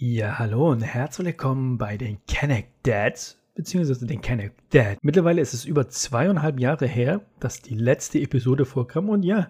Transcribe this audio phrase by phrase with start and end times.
[0.00, 4.96] Ja, hallo und herzlich willkommen bei den Connect Dads, beziehungsweise den Connect Dad.
[5.02, 9.48] Mittlerweile ist es über zweieinhalb Jahre her, dass die letzte Episode vorkam und ja,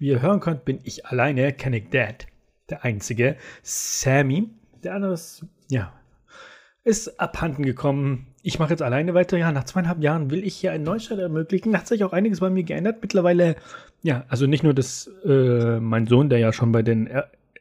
[0.00, 2.26] wie ihr hören könnt, bin ich alleine Connect Dad.
[2.70, 3.36] Der einzige.
[3.62, 4.50] Sammy,
[4.82, 5.92] der andere ist, ja,
[6.82, 8.34] ist abhanden gekommen.
[8.42, 9.38] Ich mache jetzt alleine weiter.
[9.38, 11.70] Ja, nach zweieinhalb Jahren will ich hier einen Neustart ermöglichen.
[11.70, 12.98] Da hat sich auch einiges bei mir geändert.
[13.00, 13.54] Mittlerweile,
[14.02, 17.08] ja, also nicht nur, dass äh, mein Sohn, der ja schon bei den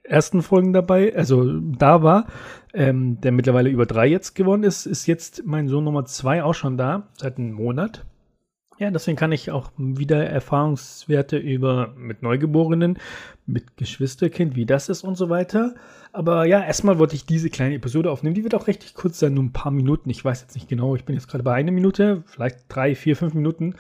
[0.04, 2.28] ersten Folgen dabei, also da war,
[2.74, 6.54] ähm, der mittlerweile über drei jetzt geworden ist, ist jetzt mein Sohn Nummer zwei auch
[6.54, 8.06] schon da, seit einem Monat.
[8.80, 12.98] Ja, deswegen kann ich auch wieder Erfahrungswerte über mit Neugeborenen,
[13.46, 15.76] mit Geschwisterkind, wie das ist und so weiter.
[16.12, 18.34] Aber ja, erstmal wollte ich diese kleine Episode aufnehmen.
[18.34, 20.10] Die wird auch richtig kurz sein, nur ein paar Minuten.
[20.10, 20.96] Ich weiß jetzt nicht genau.
[20.96, 23.76] Ich bin jetzt gerade bei einer Minute, vielleicht drei, vier, fünf Minuten.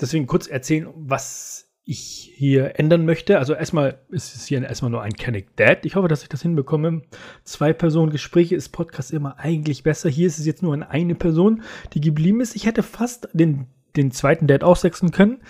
[0.00, 3.38] Deswegen kurz erzählen, was ich hier ändern möchte.
[3.38, 5.84] Also erstmal ist es hier erstmal nur ein Canic Dad.
[5.84, 7.02] Ich hoffe, dass ich das hinbekomme.
[7.44, 10.08] Zwei Personen Gespräche ist Podcast immer eigentlich besser.
[10.08, 12.54] Hier ist es jetzt nur eine Person, die geblieben ist.
[12.54, 15.42] Ich hätte fast den, den zweiten Dad auswechseln können.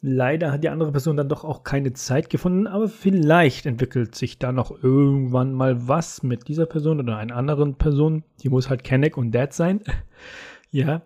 [0.00, 4.38] Leider hat die andere Person dann doch auch keine Zeit gefunden, aber vielleicht entwickelt sich
[4.38, 8.22] da noch irgendwann mal was mit dieser Person oder einer anderen Person.
[8.42, 9.80] Die muss halt Kenneck und Dad sein.
[10.70, 11.02] ja.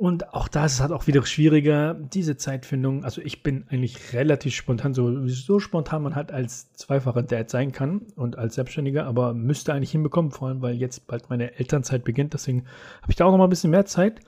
[0.00, 3.04] Und auch da ist es halt auch wieder schwieriger, diese Zeitfindung.
[3.04, 7.70] Also ich bin eigentlich relativ spontan, so, so spontan man halt als zweifacher Dad sein
[7.70, 12.02] kann und als Selbstständiger, aber müsste eigentlich hinbekommen, vor allem weil jetzt bald meine Elternzeit
[12.02, 12.32] beginnt.
[12.32, 12.64] Deswegen
[13.02, 14.20] habe ich da auch noch mal ein bisschen mehr Zeit.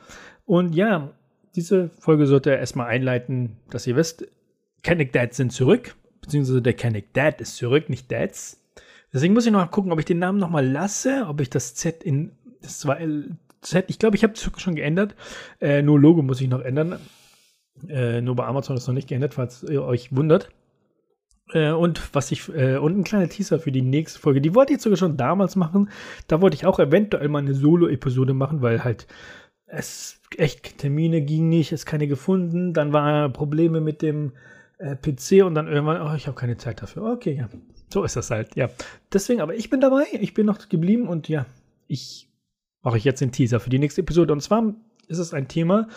[0.44, 1.12] Und ja,
[1.56, 4.26] diese Folge sollte erstmal einleiten, dass ihr wisst,
[4.82, 8.62] Kennick Dads sind zurück, beziehungsweise der Kennick Dad ist zurück, nicht Dads.
[9.10, 11.48] Deswegen muss ich noch mal gucken, ob ich den Namen noch mal lasse, ob ich
[11.48, 12.86] das Z in das
[13.62, 15.14] Z, ich glaube, ich habe es schon geändert.
[15.60, 16.98] Äh, nur Logo muss ich noch ändern.
[17.88, 20.50] Äh, nur bei Amazon ist noch nicht geändert, falls ihr euch wundert.
[21.52, 24.40] Äh, und was ich, äh, und ein kleiner Teaser für die nächste Folge.
[24.40, 25.90] Die wollte ich sogar schon damals machen.
[26.26, 29.06] Da wollte ich auch eventuell mal eine Solo-Episode machen, weil halt
[29.66, 32.74] es echt Termine ging nicht, es keine gefunden.
[32.74, 34.32] Dann waren Probleme mit dem
[34.78, 37.04] äh, PC und dann irgendwann, oh, ich habe keine Zeit dafür.
[37.04, 37.48] Okay, ja.
[37.92, 38.70] So ist das halt, ja.
[39.12, 41.46] Deswegen, aber ich bin dabei, ich bin noch geblieben und ja,
[41.88, 42.31] ich
[42.82, 44.32] mache ich jetzt den Teaser für die nächste Episode.
[44.32, 44.74] Und zwar
[45.08, 45.88] ist es ein Thema,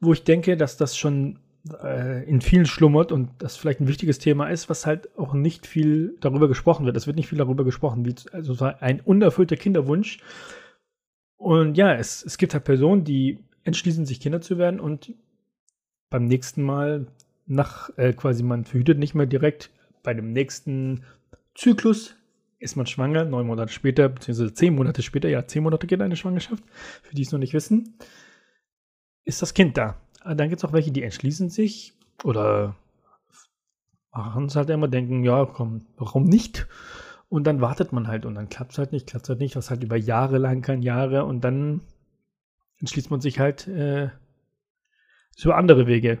[0.00, 1.38] wo ich denke, dass das schon
[1.82, 5.66] äh, in vielen schlummert und das vielleicht ein wichtiges Thema ist, was halt auch nicht
[5.66, 6.96] viel darüber gesprochen wird.
[6.96, 10.18] Es wird nicht viel darüber gesprochen, wie also ein unerfüllter Kinderwunsch.
[11.36, 15.14] Und ja, es, es gibt halt Personen, die entschließen sich Kinder zu werden und
[16.10, 17.06] beim nächsten Mal
[17.46, 19.70] nach äh, quasi man verhütet nicht mehr direkt
[20.02, 21.04] bei dem nächsten
[21.54, 22.16] Zyklus
[22.62, 26.16] ist man schwanger, neun Monate später, beziehungsweise zehn Monate später, ja, zehn Monate geht eine
[26.16, 26.62] Schwangerschaft,
[27.02, 27.94] für die es noch nicht wissen,
[29.24, 29.96] ist das Kind da.
[30.20, 32.76] Ah, dann gibt es auch welche, die entschließen sich oder
[34.12, 36.68] machen es halt immer, denken, ja, komm, warum nicht?
[37.28, 39.56] Und dann wartet man halt und dann klappt es halt nicht, klappt es halt nicht,
[39.56, 41.80] was halt über Jahre lang kann, Jahre und dann
[42.78, 44.10] entschließt man sich halt äh,
[45.34, 46.20] so andere Wege.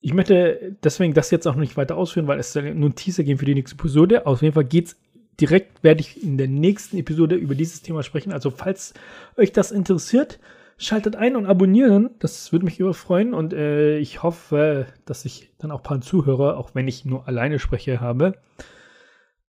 [0.00, 3.38] Ich möchte deswegen das jetzt auch nicht weiter ausführen, weil es nur ein Teaser geben
[3.38, 4.26] für die nächste Episode.
[4.26, 4.96] Auf jeden Fall geht es
[5.40, 8.32] direkt werde ich in der nächsten Episode über dieses Thema sprechen.
[8.32, 8.94] Also falls
[9.36, 10.38] euch das interessiert,
[10.76, 12.10] schaltet ein und abonnieren.
[12.18, 16.56] Das würde mich überfreuen und äh, ich hoffe, dass ich dann auch ein paar Zuhörer,
[16.58, 18.34] auch wenn ich nur alleine spreche, habe.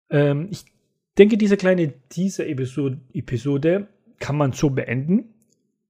[0.10, 0.66] Ähm, ich
[1.18, 3.88] denke, diese kleine Teaser-Episode
[4.20, 5.34] kann man so beenden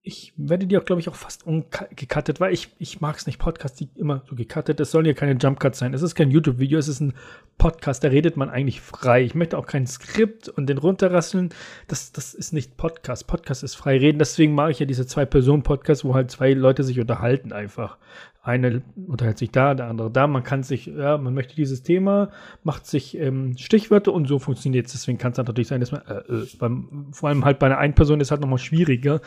[0.01, 3.37] ich werde die auch, glaube ich, auch fast ungecuttet, weil ich, ich mag es nicht,
[3.37, 4.79] Podcasts, die immer so gecuttet.
[4.79, 5.93] Es sollen ja keine Jumpcuts sein.
[5.93, 7.13] Es ist kein YouTube-Video, es ist ein
[7.57, 9.23] Podcast, da redet man eigentlich frei.
[9.23, 11.49] Ich möchte auch kein Skript und den runterrasseln.
[11.89, 13.27] Das, das ist nicht Podcast.
[13.27, 14.19] Podcast ist frei reden.
[14.19, 17.97] Deswegen mache ich ja diese Zwei-Personen-Podcasts, wo halt zwei Leute sich unterhalten einfach.
[18.41, 20.27] Eine unterhält sich da, der andere da.
[20.27, 22.31] Man kann sich, ja, man möchte dieses Thema,
[22.63, 24.93] macht sich ähm, Stichwörter und so funktioniert es.
[24.93, 27.77] Deswegen kann es natürlich sein, dass man, äh, äh, beim, vor allem halt bei einer
[27.77, 29.19] einen Person ist halt nochmal schwieriger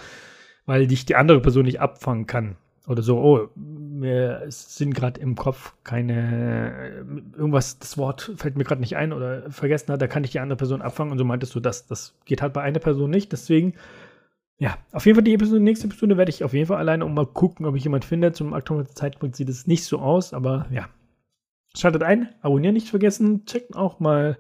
[0.66, 2.56] weil dich die andere Person nicht abfangen kann.
[2.88, 7.04] Oder so, oh, mir sind gerade im Kopf keine,
[7.36, 10.40] irgendwas, das Wort fällt mir gerade nicht ein oder vergessen hat, da kann ich die
[10.40, 13.30] andere Person abfangen und so meintest du, das, das geht halt bei einer Person nicht.
[13.30, 13.74] Deswegen,
[14.58, 17.14] ja, auf jeden Fall die Episode, nächste Episode werde ich auf jeden Fall alleine und
[17.14, 18.32] mal gucken, ob ich jemand finde.
[18.32, 20.88] Zum aktuellen Zeitpunkt sieht es nicht so aus, aber ja.
[21.74, 24.36] Schaltet ein, abonnieren nicht vergessen, checkt auch mal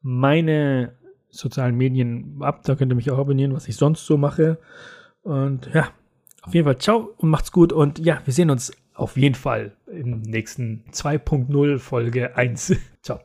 [0.00, 0.92] meine
[1.30, 4.58] sozialen Medien ab, da könnt ihr mich auch abonnieren, was ich sonst so mache.
[5.28, 5.90] Und ja,
[6.40, 7.70] auf jeden Fall ciao und macht's gut.
[7.70, 12.74] Und ja, wir sehen uns auf jeden Fall im nächsten 2.0 Folge 1.
[13.02, 13.20] ciao.